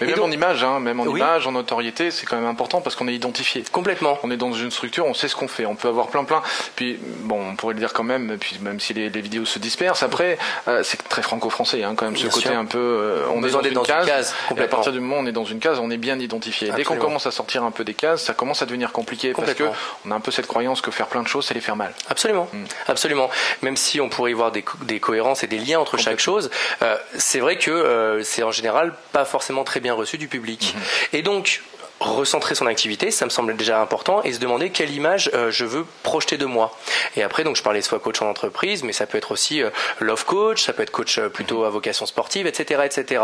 Mais 0.00 0.06
Et 0.06 0.10
même 0.10 0.16
donc- 0.18 0.28
en 0.28 0.30
image, 0.30 0.62
hein, 0.64 0.80
même 0.80 1.00
en 1.00 1.04
Oui. 1.04 1.20
image, 1.20 1.46
en 1.46 1.52
notoriété, 1.52 2.10
c'est 2.10 2.26
quand 2.26 2.36
même 2.36 2.46
important 2.46 2.80
parce 2.80 2.94
qu'on 2.96 3.08
est 3.08 3.14
identifié. 3.14 3.64
Complètement. 3.72 4.18
On 4.22 4.30
est 4.30 4.36
dans 4.36 4.52
une 4.52 4.70
structure, 4.70 5.06
on 5.06 5.14
sait 5.14 5.28
ce 5.28 5.36
qu'on 5.36 5.48
fait. 5.48 5.66
On 5.66 5.74
peut 5.76 5.88
avoir 5.88 6.08
plein, 6.08 6.24
plein. 6.24 6.42
Puis 6.76 6.98
bon, 7.02 7.40
on 7.50 7.56
pourrait 7.56 7.74
le 7.74 7.80
dire 7.80 7.92
quand 7.92 8.02
même. 8.04 8.36
Puis 8.38 8.58
même 8.60 8.80
si 8.80 8.94
les, 8.94 9.08
les 9.10 9.20
vidéos 9.20 9.44
se 9.44 9.58
dispersent, 9.58 10.02
après, 10.02 10.38
euh, 10.68 10.82
c'est 10.82 11.02
très 11.08 11.22
franco-français, 11.22 11.82
hein, 11.82 11.94
quand 11.96 12.04
même. 12.06 12.16
Ce 12.16 12.26
côté 12.28 12.48
un 12.50 12.64
peu, 12.64 12.78
euh, 12.78 13.26
on 13.34 13.42
est 13.44 13.50
dans 13.50 13.62
une 13.62 13.72
dans 13.74 13.82
une 13.82 13.86
case. 13.88 14.06
case, 14.06 14.34
et 14.56 14.60
à 14.60 14.68
partir 14.68 14.92
du 14.92 15.00
moment 15.00 15.16
où 15.16 15.24
on 15.24 15.26
est 15.26 15.32
dans 15.32 15.44
une 15.44 15.58
case, 15.60 15.78
on 15.78 15.90
est 15.90 15.96
bien 15.96 16.18
identifié. 16.18 16.70
Dès 16.74 16.84
qu'on 16.84 16.96
commence 16.96 17.26
à 17.26 17.30
sortir 17.30 17.64
un 17.64 17.70
peu 17.70 17.84
des 17.84 17.94
cases, 17.94 18.22
ça 18.24 18.34
commence 18.34 18.62
à 18.62 18.66
devenir 18.66 18.92
compliqué 18.92 19.32
parce 19.32 19.54
que 19.54 19.64
on 20.06 20.10
a 20.10 20.14
un 20.14 20.20
peu 20.20 20.30
cette 20.30 20.46
croyance 20.46 20.80
que 20.80 20.90
faire 20.90 21.06
plein 21.06 21.22
de 21.22 21.28
choses, 21.28 21.46
c'est 21.46 21.54
les 21.54 21.60
faire 21.60 21.76
mal. 21.76 21.92
Absolument, 22.08 22.48
Mm. 22.52 22.64
absolument. 22.88 23.30
Même 23.62 23.76
si 23.76 24.00
on 24.00 24.08
pourrait 24.08 24.30
y 24.30 24.34
voir 24.34 24.52
des, 24.52 24.62
co- 24.62 24.78
des 24.82 25.00
cohérences 25.00 25.42
et 25.42 25.46
des 25.46 25.58
liens 25.58 25.80
entre 25.80 25.96
chaque 25.98 26.18
chose, 26.20 26.50
euh, 26.82 26.96
c'est 27.16 27.40
vrai 27.40 27.58
que 27.58 28.20
c'est 28.24 28.42
en 28.42 28.50
général 28.52 28.94
pas 29.12 29.24
forcément 29.24 29.64
très 29.68 29.80
bien 29.80 29.92
reçu 29.92 30.16
du 30.16 30.28
public. 30.28 30.74
Mm-hmm. 30.74 31.16
Et 31.18 31.22
donc 31.22 31.62
recentrer 32.00 32.54
son 32.54 32.66
activité, 32.66 33.10
ça 33.10 33.24
me 33.24 33.30
semble 33.30 33.56
déjà 33.56 33.80
important, 33.80 34.22
et 34.22 34.32
se 34.32 34.38
demander 34.38 34.70
quelle 34.70 34.90
image 34.90 35.30
euh, 35.34 35.50
je 35.50 35.64
veux 35.64 35.84
projeter 36.02 36.36
de 36.36 36.46
moi. 36.46 36.76
Et 37.16 37.22
après, 37.22 37.44
donc 37.44 37.56
je 37.56 37.62
parlais 37.62 37.82
soit 37.82 37.98
coach 37.98 38.22
en 38.22 38.28
entreprise, 38.28 38.84
mais 38.84 38.92
ça 38.92 39.06
peut 39.06 39.18
être 39.18 39.32
aussi 39.32 39.62
euh, 39.62 39.70
love 39.98 40.24
coach, 40.24 40.64
ça 40.64 40.72
peut 40.72 40.82
être 40.82 40.90
coach 40.90 41.18
euh, 41.18 41.28
plutôt 41.28 41.64
à 41.64 41.70
vocation 41.70 42.06
sportive, 42.06 42.46
etc., 42.46 42.82
etc. 42.84 43.22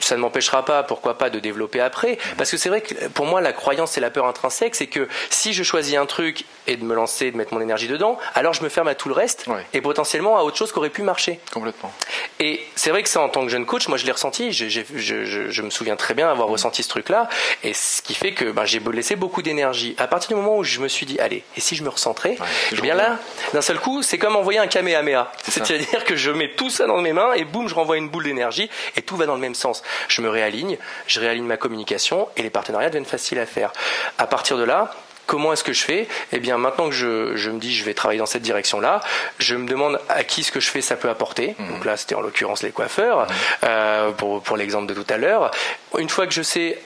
Ça 0.00 0.16
ne 0.16 0.20
m'empêchera 0.20 0.64
pas, 0.64 0.82
pourquoi 0.82 1.18
pas, 1.18 1.30
de 1.30 1.38
développer 1.38 1.80
après, 1.80 2.18
parce 2.38 2.50
que 2.50 2.56
c'est 2.56 2.68
vrai 2.68 2.80
que 2.80 3.08
pour 3.08 3.26
moi, 3.26 3.40
la 3.40 3.52
croyance 3.52 3.98
et 3.98 4.00
la 4.00 4.10
peur 4.10 4.26
intrinsèque, 4.26 4.74
c'est 4.74 4.86
que 4.86 5.08
si 5.28 5.52
je 5.52 5.62
choisis 5.62 5.96
un 5.96 6.06
truc 6.06 6.44
et 6.66 6.76
de 6.76 6.84
me 6.84 6.94
lancer, 6.94 7.30
de 7.30 7.36
mettre 7.36 7.52
mon 7.52 7.60
énergie 7.60 7.88
dedans, 7.88 8.18
alors 8.34 8.54
je 8.54 8.62
me 8.62 8.68
ferme 8.68 8.88
à 8.88 8.94
tout 8.94 9.08
le 9.08 9.14
reste 9.14 9.46
et 9.72 9.80
potentiellement 9.80 10.38
à 10.38 10.42
autre 10.42 10.56
chose 10.56 10.72
qui 10.72 10.78
aurait 10.78 10.90
pu 10.90 11.02
marcher. 11.02 11.38
Complètement. 11.52 11.92
Et 12.40 12.60
c'est 12.74 12.90
vrai 12.90 13.02
que 13.02 13.08
ça, 13.08 13.20
en 13.20 13.28
tant 13.28 13.42
que 13.42 13.48
jeune 13.48 13.66
coach, 13.66 13.88
moi 13.88 13.98
je 13.98 14.06
l'ai 14.06 14.12
ressenti. 14.12 14.52
Je 14.52 15.62
me 15.62 15.70
souviens 15.70 15.96
très 15.96 16.14
bien 16.14 16.30
avoir 16.30 16.48
ressenti 16.48 16.82
ce 16.82 16.88
truc-là. 16.88 17.28
Et 17.62 17.72
ce 17.72 18.02
qui 18.06 18.14
fait 18.14 18.32
que 18.32 18.52
ben, 18.52 18.64
j'ai 18.64 18.80
laissé 18.92 19.16
beaucoup 19.16 19.42
d'énergie. 19.42 19.94
À 19.98 20.06
partir 20.06 20.28
du 20.28 20.34
moment 20.36 20.56
où 20.58 20.64
je 20.64 20.80
me 20.80 20.88
suis 20.88 21.06
dit, 21.06 21.18
allez, 21.18 21.42
et 21.56 21.60
si 21.60 21.74
je 21.74 21.82
me 21.82 21.88
recentrais 21.88 22.36
Ouais, 22.38 22.46
Eh 22.72 22.80
bien 22.80 22.94
là, 22.94 23.18
d'un 23.52 23.60
seul 23.60 23.78
coup, 23.78 24.02
c'est 24.02 24.18
comme 24.18 24.36
envoyer 24.36 24.58
un 24.58 24.68
kamehameha. 24.68 25.32
C'est-à-dire 25.42 26.04
que 26.04 26.14
je 26.16 26.30
mets 26.30 26.52
tout 26.52 26.70
ça 26.70 26.86
dans 26.86 27.00
mes 27.00 27.12
mains 27.12 27.32
et 27.34 27.44
boum, 27.44 27.68
je 27.68 27.74
renvoie 27.74 27.96
une 27.96 28.08
boule 28.08 28.24
d'énergie 28.24 28.70
et 28.96 29.02
tout 29.02 29.16
va 29.16 29.26
dans 29.26 29.34
le 29.34 29.40
même 29.40 29.54
sens. 29.54 29.82
Je 30.08 30.22
me 30.22 30.28
réaligne, 30.28 30.78
je 31.06 31.18
réaligne 31.20 31.44
ma 31.46 31.56
communication 31.56 32.28
et 32.36 32.42
les 32.42 32.50
partenariats 32.50 32.88
deviennent 32.88 33.04
faciles 33.04 33.38
à 33.38 33.46
faire. 33.46 33.72
À 34.18 34.26
partir 34.26 34.56
de 34.56 34.64
là, 34.64 34.94
Comment 35.26 35.52
est-ce 35.52 35.64
que 35.64 35.72
je 35.72 35.82
fais? 35.82 36.06
Eh 36.30 36.38
bien, 36.38 36.56
maintenant 36.56 36.88
que 36.88 36.94
je, 36.94 37.34
je 37.34 37.50
me 37.50 37.58
dis 37.58 37.74
je 37.74 37.82
vais 37.82 37.94
travailler 37.94 38.20
dans 38.20 38.26
cette 38.26 38.42
direction-là, 38.42 39.00
je 39.40 39.56
me 39.56 39.66
demande 39.66 39.98
à 40.08 40.22
qui 40.22 40.44
ce 40.44 40.52
que 40.52 40.60
je 40.60 40.70
fais 40.70 40.80
ça 40.80 40.94
peut 40.94 41.10
apporter. 41.10 41.56
Mhm. 41.58 41.68
Donc 41.68 41.84
là, 41.84 41.96
c'était 41.96 42.14
en 42.14 42.20
l'occurrence 42.20 42.62
les 42.62 42.70
coiffeurs, 42.70 43.26
euh, 43.64 44.12
pour, 44.12 44.40
pour 44.40 44.56
l'exemple 44.56 44.86
de 44.86 44.94
tout 44.94 45.12
à 45.12 45.16
l'heure. 45.16 45.50
Une 45.98 46.08
fois 46.08 46.28
que 46.28 46.32
je 46.32 46.42
sais 46.42 46.78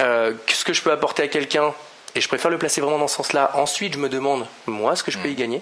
euh, 0.00 0.32
ce 0.46 0.64
que 0.64 0.72
je 0.72 0.82
peux 0.82 0.92
apporter 0.92 1.22
à 1.22 1.28
quelqu'un, 1.28 1.72
et 2.14 2.20
je 2.22 2.26
préfère 2.26 2.50
le 2.50 2.58
placer 2.58 2.80
vraiment 2.80 2.98
dans 2.98 3.06
ce 3.06 3.16
sens-là. 3.16 3.50
Ensuite, 3.54 3.92
je 3.92 3.98
me 3.98 4.08
demande, 4.08 4.46
moi, 4.66 4.96
ce 4.96 5.02
que 5.04 5.10
je 5.10 5.18
peux 5.18 5.28
y 5.28 5.34
gagner. 5.34 5.60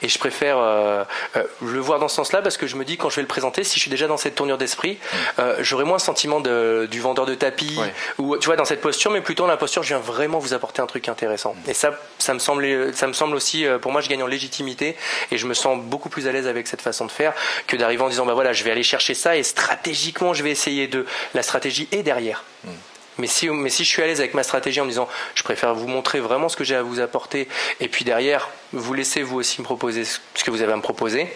Et 0.00 0.08
je 0.08 0.18
préfère 0.18 0.56
euh, 0.58 1.04
euh, 1.36 1.44
le 1.60 1.78
voir 1.80 1.98
dans 2.00 2.08
ce 2.08 2.16
sens-là 2.16 2.40
parce 2.40 2.56
que 2.56 2.66
je 2.66 2.76
me 2.76 2.84
dis, 2.84 2.96
quand 2.96 3.10
je 3.10 3.16
vais 3.16 3.22
le 3.22 3.28
présenter, 3.28 3.62
si 3.62 3.76
je 3.76 3.80
suis 3.82 3.90
déjà 3.90 4.06
dans 4.08 4.16
cette 4.16 4.34
tournure 4.34 4.56
d'esprit, 4.56 4.98
euh, 5.38 5.56
j'aurai 5.60 5.84
moins 5.84 5.98
le 5.98 6.02
sentiment 6.02 6.40
de, 6.40 6.88
du 6.90 6.98
vendeur 7.00 7.26
de 7.26 7.34
tapis 7.34 7.76
Ouais. 7.78 7.92
ou, 8.18 8.36
tu 8.38 8.46
vois, 8.46 8.56
dans 8.56 8.64
cette 8.64 8.80
posture, 8.80 9.10
mais 9.10 9.20
plutôt 9.20 9.44
dans 9.44 9.50
la 9.50 9.58
posture, 9.58 9.82
je 9.82 9.88
viens 9.88 9.98
vraiment 9.98 10.38
vous 10.38 10.54
apporter 10.54 10.80
un 10.80 10.86
truc 10.86 11.08
intéressant. 11.08 11.54
Et 11.68 11.74
ça, 11.74 11.92
ça 12.18 12.32
me 12.32 12.38
semble, 12.38 12.92
ça 12.94 13.06
me 13.06 13.12
semble 13.12 13.36
aussi, 13.36 13.66
pour 13.82 13.92
moi, 13.92 14.00
je 14.00 14.08
gagne 14.08 14.22
en 14.22 14.26
légitimité 14.26 14.96
et 15.30 15.36
je 15.36 15.46
me 15.46 15.54
sens 15.54 15.78
beaucoup 15.78 16.08
plus 16.08 16.26
à 16.26 16.32
l'aise 16.32 16.48
avec 16.48 16.68
cette 16.68 16.82
façon 16.82 17.04
de 17.04 17.12
faire 17.12 17.34
que 17.66 17.76
d'arriver 17.76 18.02
en 18.02 18.08
disant, 18.08 18.24
bah 18.26 18.34
voilà, 18.34 18.54
je 18.54 18.64
vais 18.64 18.70
aller 18.70 18.82
chercher 18.82 19.12
ça 19.14 19.36
et 19.36 19.42
stratégiquement, 19.42 20.32
je 20.32 20.42
vais 20.42 20.50
essayer 20.50 20.88
de. 20.88 21.06
La 21.34 21.42
stratégie 21.42 21.86
est 21.92 22.02
derrière. 22.02 22.42
Mais 23.18 23.26
si, 23.26 23.48
mais 23.48 23.68
si 23.68 23.84
je 23.84 23.88
suis 23.88 24.02
à 24.02 24.06
l'aise 24.06 24.20
avec 24.20 24.34
ma 24.34 24.42
stratégie 24.42 24.80
en 24.80 24.84
me 24.84 24.90
disant 24.90 25.08
je 25.34 25.42
préfère 25.42 25.74
vous 25.74 25.86
montrer 25.86 26.20
vraiment 26.20 26.48
ce 26.48 26.56
que 26.56 26.64
j'ai 26.64 26.76
à 26.76 26.82
vous 26.82 27.00
apporter 27.00 27.46
et 27.80 27.88
puis 27.88 28.04
derrière 28.04 28.48
vous 28.72 28.94
laissez 28.94 29.22
vous 29.22 29.36
aussi 29.36 29.60
me 29.60 29.64
proposer 29.64 30.04
ce 30.04 30.44
que 30.44 30.50
vous 30.50 30.62
avez 30.62 30.72
à 30.72 30.76
me 30.76 30.82
proposer, 30.82 31.28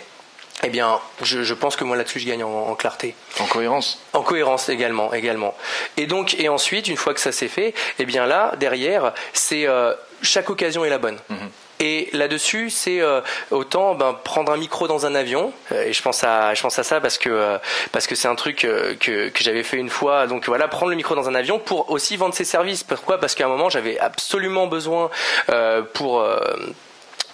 eh 0.63 0.69
bien 0.69 0.99
je, 1.23 1.43
je 1.43 1.55
pense 1.55 1.77
que 1.77 1.85
moi 1.85 1.97
là-dessus 1.97 2.21
je 2.21 2.27
gagne 2.27 2.45
en, 2.45 2.69
en 2.69 2.75
clarté. 2.75 3.15
En 3.41 3.47
cohérence. 3.47 4.01
En 4.15 4.23
cohérence 4.23 4.69
également, 4.69 5.13
également. 5.13 5.55
Et 5.97 6.07
donc, 6.07 6.35
et 6.39 6.49
ensuite, 6.49 6.89
une 6.89 6.97
fois 6.97 7.13
que 7.13 7.21
ça 7.21 7.33
s'est 7.33 7.49
fait, 7.49 7.75
eh 7.99 8.07
bien 8.07 8.27
là, 8.27 8.55
derrière, 8.59 9.13
c'est 9.35 9.67
euh, 9.67 9.93
chaque 10.23 10.49
occasion 10.49 10.85
est 10.85 10.89
la 10.91 10.99
bonne. 10.99 11.19
Et 11.79 12.09
là-dessus, 12.13 12.71
c'est 12.71 13.01
euh, 13.01 13.21
autant 13.51 13.95
ben, 13.95 14.15
prendre 14.25 14.51
un 14.53 14.57
micro 14.57 14.89
dans 14.89 15.05
un 15.07 15.15
avion. 15.15 15.53
euh, 15.73 15.85
et 15.85 15.93
je 15.93 16.03
pense 16.03 16.25
à, 16.25 16.55
je 16.55 16.63
pense 16.63 16.79
à 16.79 16.83
ça 16.85 17.01
parce 17.01 17.19
que 17.19 17.29
euh, 17.29 17.59
parce 17.93 18.07
que 18.07 18.15
c'est 18.15 18.29
un 18.29 18.35
truc 18.35 18.65
euh, 18.65 18.95
que 18.99 19.29
que 19.29 19.43
j'avais 19.45 19.63
fait 19.63 19.77
une 19.77 19.91
fois. 19.91 20.27
Donc 20.27 20.47
voilà, 20.47 20.69
prendre 20.69 20.91
le 20.91 20.97
micro 20.97 21.15
dans 21.15 21.29
un 21.29 21.35
avion 21.35 21.59
pour 21.59 21.91
aussi 21.91 22.17
vendre 22.17 22.35
ses 22.35 22.45
services. 22.45 22.83
Pourquoi? 22.83 23.19
Parce 23.21 23.35
qu'à 23.35 23.45
un 23.45 23.49
moment, 23.49 23.69
j'avais 23.69 23.99
absolument 23.99 24.67
besoin 24.67 25.11
pour 25.95 26.25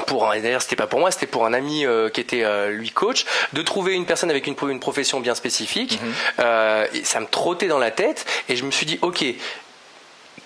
pour 0.07 0.27
d'ailleurs 0.29 0.63
c'était 0.63 0.75
pas 0.75 0.87
pour 0.89 0.99
moi 0.99 1.11
c'était 1.13 1.27
pour 1.29 1.47
un 1.47 1.53
ami 1.53 1.87
euh, 1.87 2.09
qui 2.09 2.21
était 2.21 2.43
euh, 2.43 2.71
lui 2.71 2.91
coach 2.91 3.25
de 3.53 3.63
trouver 3.63 3.93
une 3.95 4.07
personne 4.07 4.31
avec 4.31 4.47
une, 4.49 4.57
pro- 4.57 4.69
une 4.69 4.81
profession 4.81 5.21
bien 5.21 5.35
spécifique 5.35 6.01
Euh, 6.41 6.87
et 6.95 7.05
ça 7.05 7.21
me 7.21 7.27
trottait 7.27 7.69
dans 7.69 7.79
la 7.79 7.91
tête 7.91 8.25
et 8.49 8.57
je 8.57 8.65
me 8.65 8.71
suis 8.73 8.87
dit 8.87 8.99
ok 9.03 9.25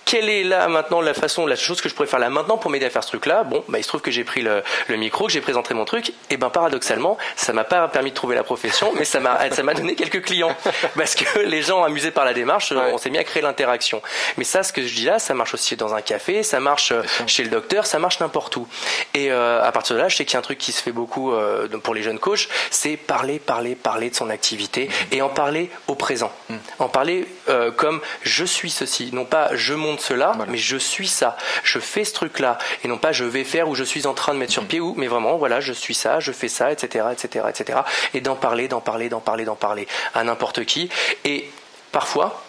quelle 0.06 0.28
est 0.30 0.44
là 0.44 0.68
maintenant 0.68 1.00
la 1.02 1.12
façon, 1.14 1.46
la 1.46 1.56
chose 1.56 1.80
que 1.82 1.88
je 1.90 1.94
pourrais 1.94 2.06
faire 2.08 2.20
là 2.20 2.30
maintenant 2.30 2.56
pour 2.56 2.70
m'aider 2.70 2.86
à 2.86 2.90
faire 2.90 3.02
ce 3.02 3.08
truc-là? 3.08 3.42
Bon, 3.42 3.62
bah, 3.68 3.78
il 3.78 3.82
se 3.82 3.88
trouve 3.88 4.00
que 4.00 4.10
j'ai 4.12 4.22
pris 4.24 4.40
le, 4.40 4.62
le 4.88 4.96
micro, 4.96 5.26
que 5.26 5.32
j'ai 5.32 5.40
présenté 5.40 5.74
mon 5.74 5.84
truc, 5.84 6.12
et 6.30 6.36
ben 6.36 6.48
paradoxalement, 6.48 7.18
ça 7.34 7.52
m'a 7.52 7.64
pas 7.64 7.86
permis 7.88 8.10
de 8.10 8.14
trouver 8.14 8.36
la 8.36 8.44
profession, 8.44 8.92
mais 8.96 9.04
ça 9.04 9.18
m'a, 9.20 9.50
ça 9.50 9.62
m'a 9.64 9.74
donné 9.74 9.96
quelques 9.96 10.22
clients 10.24 10.54
parce 10.96 11.16
que 11.16 11.40
les 11.40 11.60
gens 11.60 11.82
amusés 11.82 12.12
par 12.12 12.24
la 12.24 12.32
démarche, 12.32 12.70
Ouais. 12.72 12.90
on 12.92 12.98
s'est 12.98 13.10
mis 13.10 13.18
à 13.18 13.24
créer 13.24 13.42
l'interaction. 13.42 14.00
Mais 14.36 14.44
ça, 14.44 14.62
ce 14.62 14.72
que 14.72 14.80
je 14.86 14.94
dis 14.94 15.04
là, 15.04 15.18
ça 15.18 15.34
marche 15.34 15.54
aussi 15.54 15.74
dans 15.76 15.92
un 15.94 16.02
café, 16.02 16.42
ça 16.44 16.60
marche 16.60 16.92
euh, 16.92 17.02
chez 17.26 17.42
le 17.42 17.50
docteur, 17.50 17.84
ça 17.84 17.98
marche 17.98 18.20
n'importe 18.20 18.54
où. 18.56 18.68
Et 19.12 19.32
euh, 19.32 19.60
à 19.62 19.72
partir 19.72 19.96
de 19.96 20.00
là, 20.00 20.08
je 20.08 20.16
sais 20.16 20.24
qu'il 20.24 20.34
y 20.34 20.36
a 20.36 20.38
un 20.38 20.42
truc 20.42 20.58
qui 20.58 20.70
se 20.70 20.80
fait 20.82 20.92
beaucoup 20.92 21.32
euh, 21.32 21.66
pour 21.82 21.94
les 21.94 22.02
jeunes 22.04 22.20
coachs, 22.20 22.48
c'est 22.70 22.96
parler, 22.96 23.40
parler, 23.40 23.74
parler 23.74 24.10
de 24.10 24.14
son 24.14 24.30
activité 24.30 24.88
et 25.10 25.20
en 25.20 25.28
parler 25.28 25.68
au 25.88 25.96
présent. 25.96 26.30
En 26.78 26.88
parler 26.88 27.26
euh, 27.48 27.72
comme 27.72 28.00
je 28.22 28.44
suis 28.44 28.70
ceci, 28.70 29.10
non 29.12 29.24
pas 29.24 29.48
je 29.54 29.74
monte 29.74 29.95
cela, 30.00 30.32
Voilà. 30.36 30.50
mais 30.52 30.58
je 30.58 30.76
suis 30.76 31.08
ça, 31.08 31.36
je 31.62 31.78
fais 31.78 32.04
ce 32.04 32.12
truc-là, 32.14 32.58
et 32.84 32.88
non 32.88 32.98
pas 32.98 33.12
je 33.12 33.24
vais 33.24 33.44
faire 33.44 33.68
ou 33.68 33.74
je 33.74 33.84
suis 33.84 34.06
en 34.06 34.14
train 34.14 34.34
de 34.34 34.38
mettre 34.38 34.52
sur 34.52 34.64
pied 34.66 34.80
ou, 34.80 34.94
mais 34.96 35.06
vraiment 35.06 35.36
voilà, 35.36 35.60
je 35.60 35.72
suis 35.72 35.94
ça, 35.94 36.20
je 36.20 36.32
fais 36.32 36.48
ça, 36.48 36.72
etc., 36.72 37.06
etc., 37.12 37.44
etc. 37.48 37.78
Et 38.14 38.20
d'en 38.20 38.36
parler, 38.36 38.68
d'en 38.68 38.80
parler, 38.80 39.08
d'en 39.08 39.20
parler, 39.20 39.44
d'en 39.44 39.56
parler 39.56 39.86
à 40.14 40.24
n'importe 40.24 40.64
qui. 40.64 40.88
Et 41.24 41.50
parfois, 41.92 42.42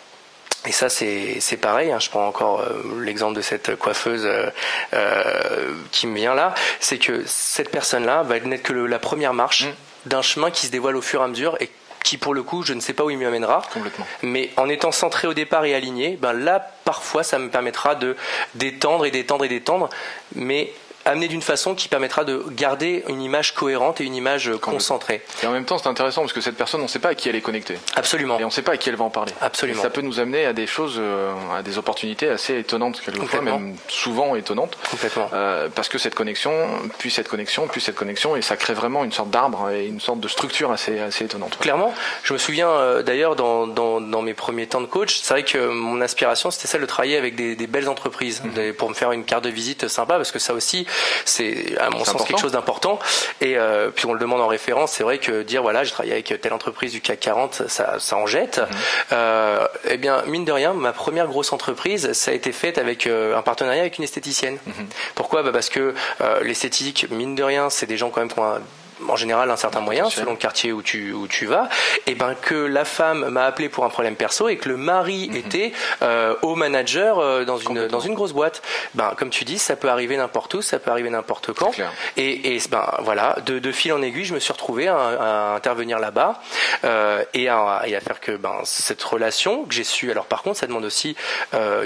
et 0.66 0.72
ça, 0.72 0.90
c'est 0.90 1.40
c'est 1.40 1.58
pareil. 1.58 1.92
hein, 1.92 2.00
je 2.00 2.10
prends 2.10 2.28
encore 2.28 2.62
euh, 2.62 3.02
l'exemple 3.02 3.36
de 3.36 3.42
cette 3.42 3.76
coiffeuse 3.78 4.26
euh, 4.26 4.50
euh, 4.94 5.74
qui 5.92 6.08
me 6.08 6.16
vient 6.16 6.34
là. 6.34 6.54
C'est 6.80 6.98
que 6.98 7.24
cette 7.26 7.70
personne-là 7.70 8.24
va 8.24 8.40
n'être 8.40 8.64
que 8.64 8.74
le- 8.74 8.88
la 8.88 9.00
première 9.00 9.34
marche 9.34 9.66
Mm. 9.66 9.70
d'un 10.08 10.22
chemin 10.22 10.52
qui 10.52 10.66
se 10.66 10.72
dévoile 10.72 10.96
au 10.96 11.02
fur 11.02 11.22
et 11.22 11.24
à 11.24 11.28
mesure 11.28 11.58
et 11.62 11.70
qui, 12.04 12.18
pour 12.18 12.34
le 12.34 12.42
coup, 12.44 12.64
je 12.64 12.74
ne 12.74 12.80
sais 12.80 12.94
pas 12.94 13.04
où 13.04 13.10
il 13.10 13.18
m'y 13.18 13.26
amènera. 13.26 13.62
Complètement. 13.74 14.06
Mais 14.22 14.50
en 14.58 14.70
étant 14.70 14.92
centré 14.92 15.28
au 15.28 15.34
départ 15.34 15.66
et 15.66 15.76
aligné, 15.76 16.18
ben 16.22 16.32
là, 16.34 16.70
parfois, 16.88 17.24
ça 17.24 17.38
me 17.38 17.50
permettra 17.50 17.96
de 17.96 18.16
d'étendre 18.56 19.06
et 19.06 19.12
d'étendre 19.12 19.44
et 19.44 19.50
d'étendre, 19.50 19.90
mais 20.36 20.72
amené 21.08 21.28
d'une 21.28 21.42
façon 21.42 21.76
qui 21.76 21.88
permettra 21.88 22.24
de 22.24 22.44
garder 22.52 23.04
une 23.08 23.22
image 23.22 23.54
cohérente 23.54 24.02
et 24.02 24.04
une 24.04 24.16
image 24.16 24.52
concentrée. 24.62 25.22
Et 25.42 25.48
en 25.48 25.52
même 25.52 25.66
temps, 25.66 25.78
c'est 25.78 25.88
intéressant 25.88 26.22
parce 26.22 26.34
que 26.34 26.42
cette 26.42 26.58
personne, 26.58 26.82
on 26.82 26.84
ne 26.84 26.90
sait 26.90 27.00
pas 27.00 27.10
à 27.10 27.16
qui 27.16 27.30
elle 27.30 27.36
est 27.36 27.42
connectée. 27.42 27.78
Absolument. 27.96 28.40
Et 28.40 28.44
on 28.44 28.48
ne 28.48 28.52
sait 28.52 28.62
pas 28.62 28.74
à 28.74 28.78
qui 28.78 28.90
elle 28.90 28.96
va 28.96 29.06
en 29.06 29.10
parler. 29.10 29.32
Absolument. 29.42 29.80
Et 29.80 29.82
ça 29.82 29.90
peut 29.90 30.02
nous 30.02 30.20
amener 30.20 30.46
à 30.46 30.54
des 30.54 30.68
choses, 30.68 30.98
euh, 31.00 31.34
à 31.56 31.64
des 31.64 31.78
opportunités 31.78 32.30
assez 32.30 32.58
étonnantes 32.60 33.02
quelquefois, 33.02 33.42
même 33.42 33.76
souvent 33.88 34.36
étonnantes. 34.36 34.78
Complètement. 34.90 35.30
Euh, 35.34 35.70
parce 35.74 35.90
que 35.90 35.98
cette 35.98 36.16
connexion, 36.16 36.52
puis 36.98 37.12
cette 37.12 37.28
connexion, 37.28 37.68
puis 37.68 37.82
cette 37.82 37.96
connexion, 37.96 38.36
et 38.36 38.42
ça 38.42 38.58
crée 38.58 38.74
vraiment 38.74 39.04
une 39.04 39.12
sorte 39.12 39.30
d'arbre 39.30 39.70
et 39.70 39.88
une 39.88 40.00
sorte 40.00 40.20
de 40.20 40.28
structure 40.28 40.72
assez, 40.72 41.00
assez 41.00 41.26
étonnante. 41.26 41.58
Clairement. 41.60 41.94
Je 42.24 42.34
me 42.34 42.38
souviens 42.38 42.70
euh, 42.70 43.04
d'ailleurs 43.04 43.36
dans, 43.36 43.68
dans, 43.68 44.02
dans, 44.02 44.22
mes 44.22 44.34
premiers 44.34 44.68
temps 44.68 44.82
de 44.82 44.88
coach, 44.88 45.20
c'est 45.22 45.34
vrai 45.34 45.44
que 45.44 45.70
mon 45.70 46.02
aspiration 46.02 46.52
c'était 46.52 46.68
celle 46.68 46.82
de 46.82 46.86
travailler 46.86 47.18
avec 47.18 47.36
des, 47.36 47.56
des 47.56 47.68
belles 47.68 47.90
entreprises 47.90 48.42
mhm. 48.44 48.74
pour 48.74 48.90
me 48.90 48.94
faire 48.94 49.12
une 49.12 49.24
carte 49.24 49.44
de 49.44 49.50
visite 49.50 49.88
sympa 49.88 50.16
parce 50.16 50.32
que 50.32 50.40
ça 50.40 50.54
aussi 50.54 50.86
c'est 51.26 51.78
à 51.80 51.90
mon 51.90 52.04
sens 52.04 52.24
quelque 52.26 52.40
chose 52.40 52.52
d'important. 52.52 53.00
Et 53.42 53.58
euh, 53.58 53.90
puis 53.90 54.06
on 54.06 54.14
le 54.14 54.20
demande 54.20 54.42
en 54.42 54.48
référence, 54.48 54.92
c'est 54.92 55.04
vrai 55.04 55.18
que 55.18 55.44
dire 55.44 55.62
voilà 55.62 55.84
j'ai 55.84 55.92
travaillé 55.92 56.14
avec 56.14 56.42
telle 56.42 56.54
entreprise 56.54 56.92
du 56.92 57.02
CAC 57.02 57.20
40, 57.20 57.64
ça, 57.68 58.00
ça 58.00 58.18
en 58.18 58.26
jette. 58.26 58.60
Mhm. 58.60 58.68
Euh, 59.14 59.68
eh 59.90 59.98
bien 59.98 60.24
mine 60.28 60.46
de 60.46 60.52
rien, 60.52 60.74
ma 60.74 60.94
première 60.94 61.28
grosse 61.28 61.54
entreprise, 61.54 62.14
ça 62.14 62.32
a 62.32 62.34
été 62.34 62.52
faite 62.52 62.78
avec 62.78 63.08
euh, 63.08 63.38
un 63.38 63.42
partenariat 63.42 63.82
avec 63.82 63.98
une 63.98 64.04
esthéticienne. 64.04 64.58
Mhm. 64.66 64.88
Pourquoi? 65.16 65.44
Bah 65.44 65.52
Parce 65.52 65.70
que 65.70 65.94
l'esthétique, 66.42 67.08
mine 67.10 67.36
de 67.36 67.44
rien, 67.44 67.70
c'est 67.70 67.86
des 67.86 67.98
gens 67.98 68.10
quand 68.10 68.22
même 68.22 68.32
qui 68.32 68.40
ont 68.40 68.46
un 68.46 68.62
en 69.08 69.16
général 69.16 69.50
un 69.52 69.58
certain 69.58 69.82
moyen 69.82 70.10
selon 70.10 70.32
le 70.32 70.38
quartier 70.38 70.72
où 70.72 70.82
tu 70.82 71.14
où 71.14 71.28
tu 71.28 71.46
vas 71.46 71.70
et 72.06 72.16
ben 72.16 72.36
que 72.42 72.56
la 72.56 72.86
femme 72.86 73.30
m'a 73.30 73.46
appelé 73.46 73.70
pour 73.70 73.86
un 73.86 73.90
problème 73.90 74.16
perso 74.16 74.50
et 74.50 74.58
que 74.58 74.70
le 74.70 74.78
mari 74.78 75.30
mhm. 75.30 75.36
était 75.36 75.72
euh, 76.02 76.36
au 76.42 76.56
manager 76.56 77.20
euh, 77.20 77.46
dans 77.46 77.58
une 77.58 77.88
dans 77.88 78.00
une 78.00 78.14
grosse 78.14 78.34
boîte. 78.34 78.62
Ben 78.96 79.14
comme 79.18 79.30
tu 79.30 79.46
dis 79.46 79.58
ça 79.58 79.76
peut 79.76 79.90
arriver 79.90 80.18
n'importe 80.18 80.54
où 80.56 80.62
ça 80.62 80.80
peut 80.80 80.92
arriver 80.92 81.10
n'importe 81.10 81.54
quand. 81.54 81.72
Et, 82.16 82.56
et 82.56 82.62
ben 82.70 82.86
voilà 83.02 83.38
de, 83.46 83.60
de 83.60 83.72
fil 83.72 83.94
en 83.94 84.02
aiguille 84.02 84.26
je 84.26 84.34
me 84.34 84.40
suis 84.40 84.54
retrouvé 84.54 84.88
à, 84.88 84.96
à 84.98 85.56
intervenir 85.56 86.00
là-bas 86.00 86.42
euh, 86.84 87.24
et, 87.34 87.50
à, 87.50 87.84
et 87.86 87.96
à 87.96 88.00
faire 88.00 88.20
que 88.20 88.32
ben 88.32 88.56
cette 88.64 89.04
relation 89.04 89.64
que 89.66 89.74
j'ai 89.74 89.84
su 89.84 90.12
alors 90.12 90.26
par 90.26 90.44
contre 90.44 90.60
ça 90.60 90.68
demande 90.68 90.86
aussi 90.86 91.16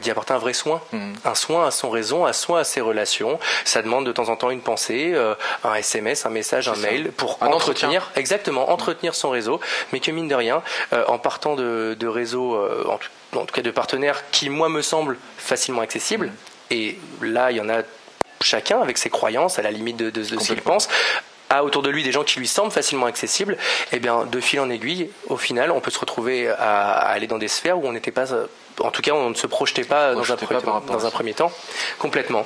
d'y 0.01 0.11
apporter 0.11 0.33
un 0.33 0.37
vrai 0.37 0.53
soin. 0.53 0.81
Mhm. 0.91 1.13
un 1.25 1.35
soin 1.35 1.67
à 1.67 1.71
son 1.71 1.89
raison 1.89 2.25
un 2.25 2.33
soin 2.33 2.59
à 2.59 2.63
ses 2.63 2.81
relations. 2.81 3.39
Ça 3.65 3.81
demande 3.81 4.05
de 4.05 4.11
temps 4.11 4.29
en 4.29 4.35
temps 4.35 4.49
une 4.49 4.61
pensée 4.61 5.13
un 5.63 5.75
SMS 5.75 6.25
un 6.25 6.29
message 6.29 6.67
un 6.67 6.75
mail 6.75 7.00
pour 7.09 7.41
entretenir, 7.41 8.11
exactement, 8.15 8.69
entretenir 8.71 9.15
son 9.15 9.29
réseau, 9.29 9.59
mais 9.91 9.99
que 9.99 10.11
mine 10.11 10.27
de 10.27 10.35
rien, 10.35 10.61
euh, 10.93 11.03
en 11.07 11.17
partant 11.17 11.55
de, 11.55 11.95
de 11.99 12.07
réseaux, 12.07 12.55
euh, 12.55 12.85
en, 13.33 13.45
tout 13.45 13.53
cas 13.53 13.61
de 13.61 13.71
partenaires 13.71 14.23
qui, 14.31 14.49
moi, 14.49 14.69
me 14.69 14.81
semblent 14.81 15.17
facilement 15.37 15.81
accessibles, 15.81 16.27
mm. 16.27 16.31
et 16.71 16.99
là, 17.21 17.51
il 17.51 17.57
y 17.57 17.61
en 17.61 17.69
a 17.69 17.81
chacun 18.41 18.81
avec 18.81 18.97
ses 18.97 19.09
croyances, 19.09 19.59
à 19.59 19.61
la 19.61 19.71
limite 19.71 19.97
de, 19.97 20.09
de, 20.09 20.23
ce 20.23 20.35
qu'il 20.35 20.61
pense, 20.61 20.89
a 21.49 21.63
autour 21.63 21.81
de 21.81 21.89
lui 21.89 22.03
des 22.03 22.11
gens 22.11 22.23
qui 22.23 22.39
lui 22.39 22.47
semblent 22.47 22.71
facilement 22.71 23.05
accessibles, 23.05 23.53
et 23.91 23.97
eh 23.97 23.99
bien, 23.99 24.25
de 24.25 24.39
fil 24.39 24.59
en 24.59 24.69
aiguille, 24.69 25.09
au 25.27 25.37
final, 25.37 25.71
on 25.71 25.81
peut 25.81 25.91
se 25.91 25.99
retrouver 25.99 26.47
à, 26.47 26.91
aller 26.91 27.27
dans 27.27 27.37
des 27.37 27.49
sphères 27.49 27.77
où 27.77 27.85
on 27.85 27.91
n'était 27.91 28.11
pas, 28.11 28.27
en 28.79 28.91
tout 28.91 29.01
cas, 29.01 29.11
on 29.11 29.29
ne 29.29 29.35
se 29.35 29.47
projetait 29.47 29.83
pas, 29.83 30.15
dans, 30.15 30.31
un, 30.31 30.81
dans 30.87 31.05
un 31.05 31.11
premier 31.11 31.33
temps, 31.33 31.51
complètement. 31.99 32.45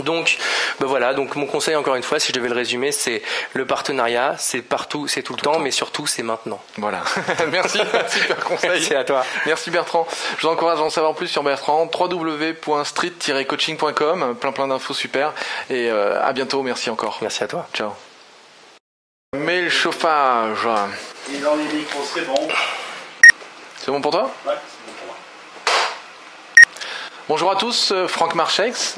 Donc, 0.00 0.36
ben 0.80 0.86
voilà. 0.86 1.14
Donc, 1.14 1.36
mon 1.36 1.46
conseil, 1.46 1.76
encore 1.76 1.94
une 1.94 2.02
fois, 2.02 2.18
si 2.20 2.28
je 2.28 2.32
devais 2.32 2.48
le 2.48 2.54
résumer, 2.54 2.92
c'est 2.92 3.22
le 3.52 3.66
partenariat, 3.66 4.34
c'est 4.38 4.62
partout, 4.62 5.06
c'est 5.08 5.22
tout 5.22 5.34
le 5.34 5.40
temps, 5.40 5.58
mais 5.58 5.70
surtout, 5.70 6.06
c'est 6.06 6.22
maintenant. 6.22 6.62
Voilà. 6.76 7.02
Merci, 7.50 7.78
super 8.08 8.42
conseil. 8.44 8.70
Merci 8.70 8.94
à 8.94 9.04
toi. 9.04 9.24
Merci 9.46 9.70
Bertrand. 9.70 10.06
Je 10.38 10.46
vous 10.46 10.52
encourage 10.52 10.78
à 10.78 10.82
en 10.82 10.90
savoir 10.90 11.14
plus 11.14 11.28
sur 11.28 11.42
Bertrand. 11.42 11.90
www.street-coaching.com. 11.92 14.36
Plein 14.36 14.52
plein 14.52 14.68
d'infos 14.68 14.94
super. 14.94 15.32
Et 15.70 15.90
euh, 15.90 16.22
à 16.22 16.32
bientôt. 16.32 16.62
Merci 16.62 16.88
encore. 16.90 17.18
Merci 17.20 17.42
à 17.44 17.48
toi. 17.48 17.66
Ciao. 17.74 17.90
Mais 19.36 19.60
le 19.62 19.70
chauffage. 19.70 20.66
Et 21.32 21.38
dans 21.38 21.54
les 21.54 21.64
micros, 21.64 22.02
c'est 22.14 22.26
bon. 22.26 22.48
C'est 23.76 23.90
bon 23.90 24.00
pour 24.00 24.12
toi? 24.12 24.30
Ouais, 24.46 24.54
c'est 24.54 24.86
bon 24.86 24.92
pour 24.98 25.06
moi. 25.06 25.16
Bonjour 27.28 27.50
à 27.50 27.56
tous, 27.56 27.92
euh, 27.92 28.08
Franck 28.08 28.34
Marchex. 28.34 28.96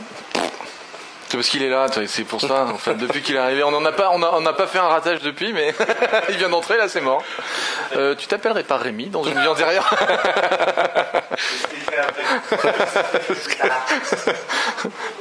C'est 1.31 1.37
parce 1.37 1.49
qu'il 1.49 1.63
est 1.63 1.69
là, 1.69 1.87
c'est 2.09 2.25
pour 2.25 2.41
ça. 2.41 2.65
En 2.65 2.77
fait, 2.77 2.97
depuis 2.97 3.23
qu'il 3.23 3.37
est 3.37 3.39
arrivé, 3.39 3.63
on 3.63 3.81
n'a 3.81 3.93
pas, 3.93 4.11
on 4.11 4.41
n'a 4.41 4.53
pas 4.53 4.67
fait 4.67 4.79
un 4.79 4.89
ratage 4.89 5.21
depuis, 5.21 5.53
mais 5.53 5.73
il 6.29 6.39
vient 6.39 6.49
d'entrer 6.49 6.77
là, 6.77 6.89
c'est 6.89 7.01
mort. 7.01 7.23
Euh, 7.95 8.17
tu 8.17 8.27
t'appellerais 8.27 8.65
pas 8.65 8.79
Rémi 8.79 9.07
dans 9.07 9.23
une 9.23 9.41
viande 9.41 9.57
derrière 9.57 9.89